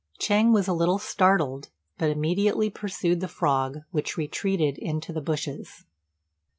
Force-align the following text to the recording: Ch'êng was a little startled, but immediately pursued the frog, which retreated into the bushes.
Ch'êng 0.19 0.51
was 0.51 0.67
a 0.67 0.73
little 0.73 0.97
startled, 0.97 1.69
but 1.99 2.09
immediately 2.09 2.71
pursued 2.71 3.19
the 3.19 3.27
frog, 3.27 3.81
which 3.91 4.17
retreated 4.17 4.79
into 4.79 5.13
the 5.13 5.21
bushes. 5.21 5.85